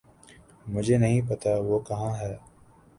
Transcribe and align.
مجھے 0.65 0.97
نہیں 0.97 1.21
پتا 1.29 1.51
وہ 1.59 1.79
کہاں 1.87 2.13
ہے 2.19 2.35